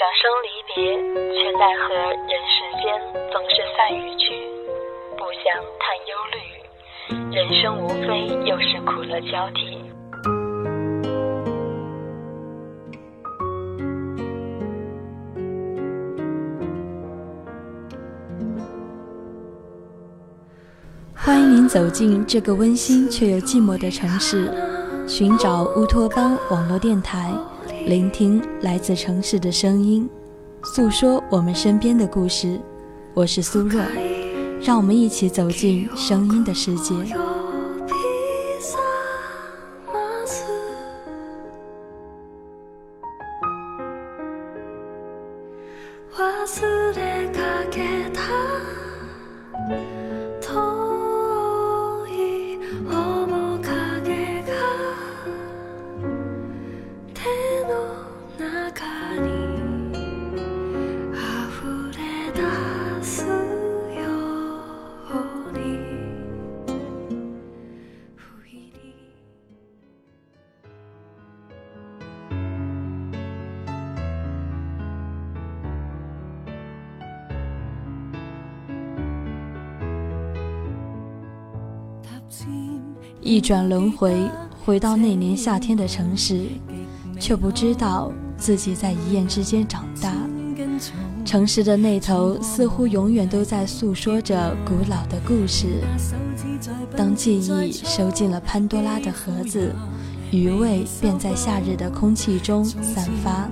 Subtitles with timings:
[0.00, 0.96] 响声离别，
[1.36, 2.88] 却奈何人世间
[3.30, 4.32] 总是散与聚。
[5.18, 8.08] 不想叹忧虑，人生无非
[8.48, 9.84] 又是苦乐交替。
[21.14, 24.50] 欢迎您走进这个温馨却又寂寞的城市，
[25.06, 27.30] 寻找乌托邦网络电台，
[27.86, 30.08] 聆听来自城市的声音，
[30.62, 32.60] 诉说我们身边的故事。
[33.14, 33.82] 我是苏若，
[34.60, 36.94] 让我们一起走进声音的世界。
[83.22, 84.28] 一转轮回，
[84.64, 86.46] 回到那年夏天的城市，
[87.20, 90.12] 却不知道自己在一夜之间长大。
[91.24, 95.66] 城市的那头似乎永远都在诉说着古老的故事。
[96.96, 99.72] 当记忆收进了潘多拉的盒子，
[100.32, 103.48] 余味便在夏日的空气中散发。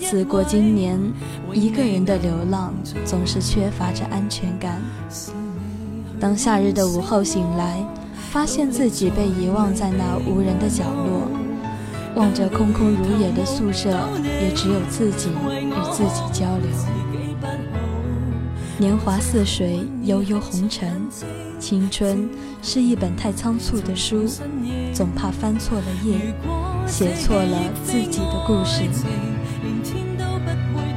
[0.00, 1.00] 自过今年，
[1.52, 4.82] 一个人的流浪总是缺乏着安全感。
[6.20, 7.82] 当夏日的午后醒来。
[8.30, 11.30] 发现自己被遗忘在那无人的角落，
[12.14, 13.90] 望着空空如也的宿舍，
[14.40, 16.68] 也只有自己与自己交流。
[18.78, 21.02] 年华似水，悠悠红尘。
[21.58, 22.28] 青春
[22.60, 24.26] 是一本太仓促的书，
[24.92, 26.34] 总怕翻错了页，
[26.86, 28.82] 写错了自己的故事。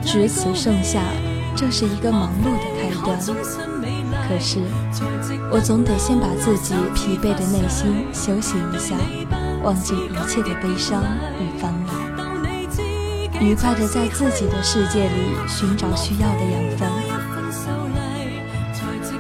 [0.04, 1.02] 值此盛夏，
[1.56, 3.77] 这是一个忙碌的开端。
[4.28, 4.60] 可是，
[5.50, 8.98] 我总得先把自己疲惫的内心休息一下，
[9.64, 11.02] 忘记一切的悲伤
[11.40, 11.94] 与烦恼，
[13.40, 16.90] 愉快的在自己的世界里寻找需要的养分。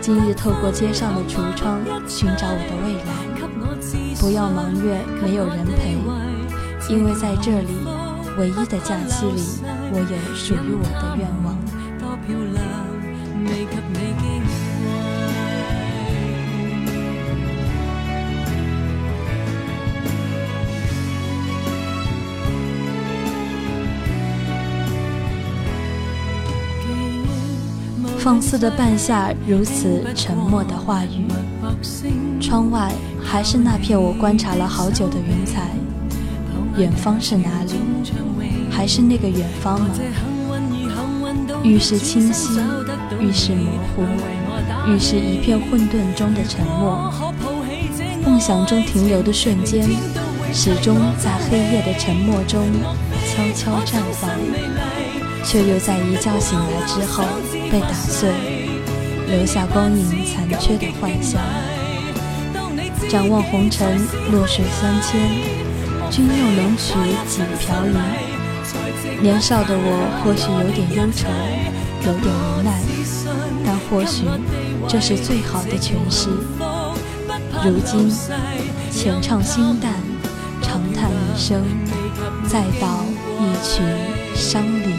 [0.01, 3.09] 今日透过街上的橱窗寻找我的未来，
[4.19, 5.97] 不要埋怨没有人陪，
[6.93, 7.77] 因为在这里
[8.37, 9.41] 唯一的假期里，
[9.91, 11.57] 我有属于我的愿望。
[28.27, 31.25] 放肆的半夏，如此沉默的话语。
[32.41, 32.91] 窗外
[33.23, 35.69] 还是那片我观察了好久的云彩。
[36.75, 37.75] 远方是哪里？
[38.69, 39.87] 还是那个远方吗？
[41.63, 42.59] 愈是清晰，
[43.17, 44.03] 愈是模糊，
[44.91, 47.09] 愈是一片混沌中的沉默。
[48.25, 49.87] 梦想中停留的瞬间，
[50.51, 52.61] 始终在黑夜的沉默中
[53.25, 54.29] 悄悄绽放。
[55.45, 57.23] 却又在一觉醒来之后
[57.71, 58.29] 被打碎，
[59.27, 61.41] 留下光影残缺的幻想。
[63.09, 65.19] 展望红尘，落水三千，
[66.09, 66.93] 君又能取
[67.27, 67.93] 几瓢饮？
[69.21, 71.27] 年少的我或许有点忧愁，
[72.05, 72.81] 有点无奈，
[73.65, 74.25] 但或许
[74.87, 76.29] 这是最好的诠释。
[77.63, 78.11] 如今，
[78.91, 79.93] 浅唱心淡，
[80.61, 81.63] 长叹一声，
[82.47, 83.03] 再道
[83.39, 83.81] 一曲
[84.35, 84.96] 伤离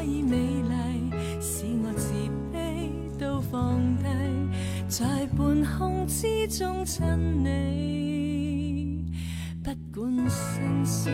[0.00, 1.12] 可以美丽
[1.42, 2.14] 使我自
[2.50, 2.88] 卑
[3.18, 4.04] 都放低
[4.88, 7.04] 在半空之中亲
[7.44, 9.04] 你
[9.62, 11.12] 不管身上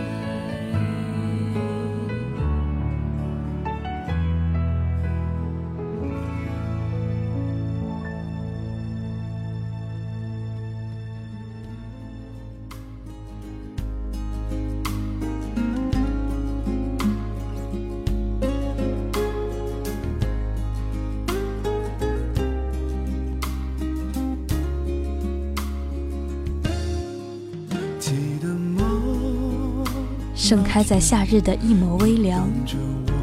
[30.48, 32.48] 盛开在夏日的一抹微凉，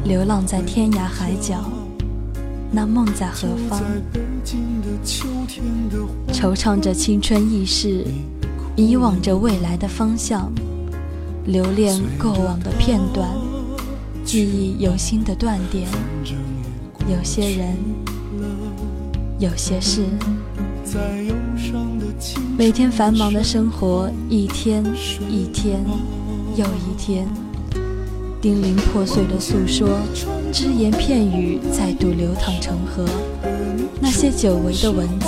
[0.04, 1.64] 流浪在天涯海角，
[2.70, 3.80] 那梦在何方？
[6.30, 8.04] 惆怅着青春易逝，
[8.76, 10.52] 迷惘着未来的方向，
[11.46, 13.26] 留恋过往的片段，
[14.22, 15.88] 记忆有新的断点。
[17.08, 17.74] 有些人，
[19.38, 20.04] 有些事，
[22.58, 24.84] 每天繁忙的生活，一天
[25.30, 25.82] 一天
[26.56, 27.26] 又一天，
[28.40, 29.88] 叮零破碎的诉说，
[30.52, 33.04] 只言片语再度流淌成河。
[34.00, 35.26] 那些久违的文字，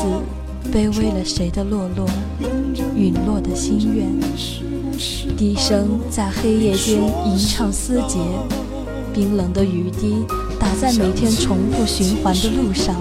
[0.73, 2.09] 卑微了谁的落落，
[2.95, 4.07] 陨落的心愿。
[5.37, 8.19] 笛声在黑夜间吟唱思结，
[9.13, 10.25] 冰冷的雨滴。
[10.61, 12.95] 打在每天重复循环的路上，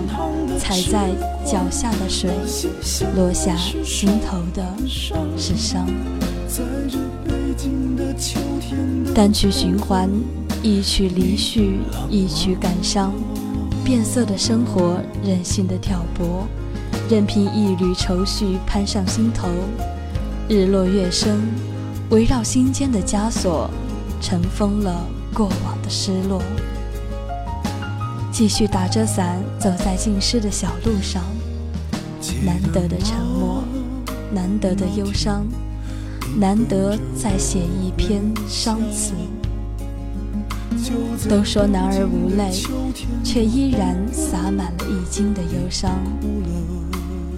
[0.58, 1.12] 踩在
[1.46, 2.32] 脚下的水，
[3.16, 4.66] 落下心头的
[5.38, 5.88] 是伤。
[9.14, 10.10] 单曲循环，
[10.62, 11.80] 一曲离绪，
[12.10, 13.14] 一曲感伤。
[13.84, 16.48] 变色的生活，任性的挑拨，
[17.10, 19.48] 任凭一缕愁绪攀上心头。
[20.50, 21.40] 日落月升，
[22.10, 23.70] 围绕心间的枷锁，
[24.20, 26.42] 尘封了过往的失落。
[28.32, 31.24] 继续打着伞走在浸湿的小路上，
[32.44, 33.64] 难得的沉默，
[34.34, 35.46] 难得的忧伤，
[36.38, 39.14] 难得再写一篇伤词。
[41.30, 42.52] 都说男儿无泪，
[43.24, 45.92] 却依然洒满了一襟的忧伤。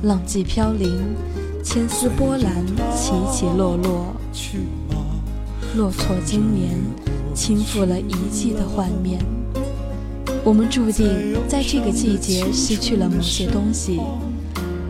[0.03, 1.15] 浪迹飘零，
[1.63, 2.65] 千丝波澜
[2.95, 4.15] 起起落落，
[5.75, 6.77] 落错经年，
[7.33, 9.19] 倾覆了一季的幻面。
[10.43, 14.01] 我们注定在这个季节失去了某些东西，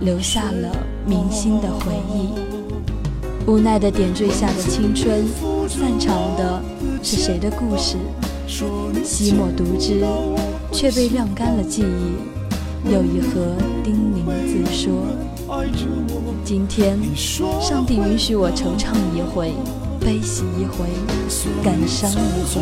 [0.01, 0.75] 留下了
[1.05, 2.46] 铭心的回忆。
[3.47, 5.25] 无奈的点缀下的青春，
[5.69, 6.61] 散场的
[7.01, 7.95] 是谁的故事？
[9.05, 10.05] 惜墨读之，
[10.73, 12.91] 却被晾干了记忆。
[12.91, 13.55] 又一盒
[13.85, 14.91] 叮咛自说。
[16.43, 19.53] 今天，上帝允许我惆怅一回，
[20.01, 20.85] 悲喜一回，
[21.63, 22.61] 感伤一回。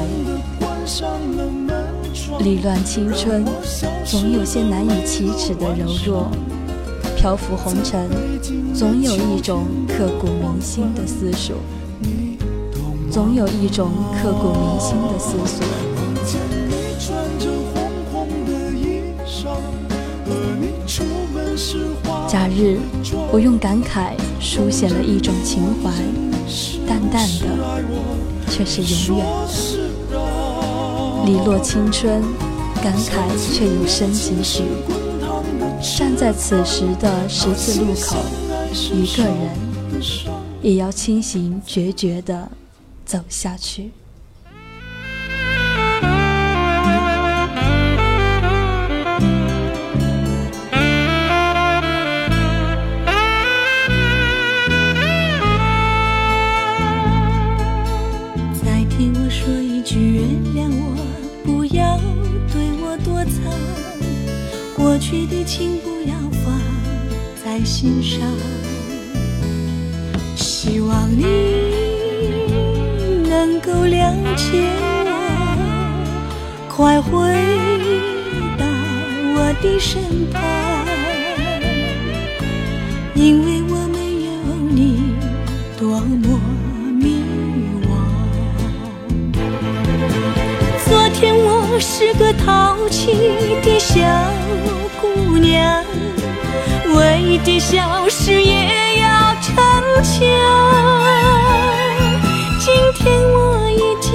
[2.41, 3.43] 离乱青春，
[4.05, 6.27] 总有些难以启齿的柔弱；
[7.25, 8.07] 漂浮红尘，
[8.71, 11.55] 总有一种刻骨铭心的思索，
[13.09, 15.65] 总有一种刻骨铭心的思索。
[22.27, 22.77] 假日，
[23.31, 25.89] 我用感慨书写了一种情怀，
[26.87, 27.47] 淡淡的，
[28.51, 29.25] 却是永远
[30.11, 30.19] 的。
[31.25, 32.21] 离落青春，
[32.83, 34.61] 感慨却有深几许。
[35.81, 38.17] 站在此时的十字路口，
[38.73, 39.49] 一个人
[40.61, 42.49] 也要清醒决绝的
[43.05, 43.91] 走下去。
[65.45, 66.59] 情不要放
[67.43, 68.19] 在心上，
[70.35, 71.23] 希望你
[73.29, 74.67] 能够谅解
[75.05, 75.09] 我，
[76.67, 77.11] 快回
[78.57, 78.65] 到
[79.35, 80.01] 我的身
[80.31, 80.41] 旁，
[83.13, 84.31] 因为我没有
[84.71, 85.13] 你
[85.77, 86.39] 多么
[86.99, 87.21] 迷
[87.83, 87.87] 惘。
[90.85, 93.13] 昨天我是个淘气
[93.63, 94.01] 的小。
[97.35, 99.53] 一点，小事也要逞
[100.01, 100.15] 强。
[102.61, 104.09] 今天我已经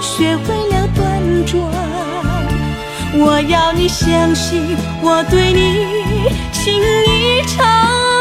[0.00, 1.70] 学会了端庄，
[3.12, 5.86] 我要你相信我对你
[6.50, 8.13] 情意长。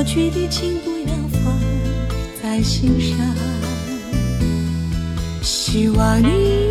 [0.00, 1.14] 过去的情不要
[1.44, 1.52] 放
[2.42, 3.18] 在心上，
[5.42, 6.70] 希望你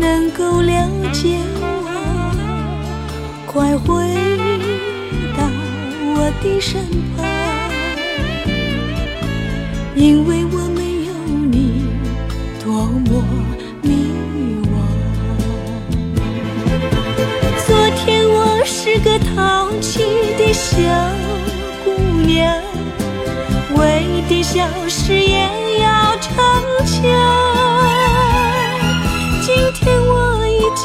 [0.00, 2.34] 能够了解我，
[3.46, 3.94] 快回
[5.36, 5.44] 到
[6.16, 6.84] 我的身
[7.16, 7.24] 旁，
[9.94, 11.12] 因为我没有
[11.48, 11.86] 你
[12.60, 13.22] 多么
[13.82, 14.10] 迷
[14.64, 14.68] 惘。
[17.68, 17.70] 昨
[18.04, 20.00] 天我是个淘气
[20.36, 21.17] 的小。
[24.50, 25.40] 小事也
[25.80, 26.16] 要。
[26.20, 26.34] 逞
[26.84, 26.96] 强。
[29.42, 30.82] 今天我已经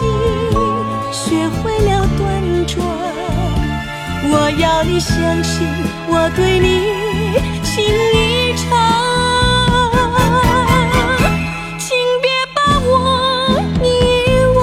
[1.12, 2.22] 学会了端
[2.68, 2.86] 庄，
[4.30, 5.66] 我要你相信
[6.08, 6.92] 我对你
[7.64, 8.62] 情意长。
[11.80, 13.84] 请别把我遗
[14.56, 14.60] 忘。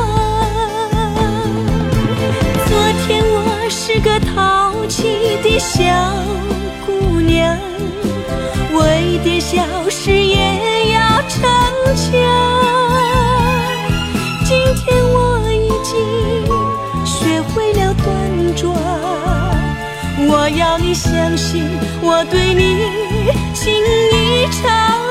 [2.68, 2.70] 昨
[3.06, 3.36] 天我
[3.68, 5.82] 是个淘气的小
[6.86, 7.58] 姑娘，
[9.22, 9.58] 点小
[9.88, 11.42] 事也要逞
[11.94, 12.10] 强。
[14.44, 15.92] 今天我已经
[17.04, 18.06] 学会了端
[18.56, 18.74] 庄，
[20.28, 21.68] 我要你相信
[22.02, 22.86] 我对你
[23.54, 25.09] 情意长。